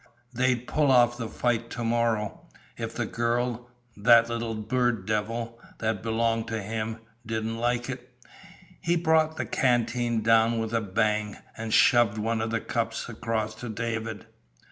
[0.33, 2.47] They'd pull off the fight to morrow.
[2.75, 8.11] If the girl that little bird devil that belonged to him didn't like it....
[8.79, 13.53] He brought the canteen down with a bang, and shoved one of the cups across
[13.61, 14.25] to David.